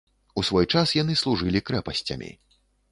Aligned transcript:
У 0.41 0.43
свой 0.49 0.65
час 0.77 0.95
яны 1.01 1.19
служылі 1.23 1.65
крэпасцямі. 1.69 2.37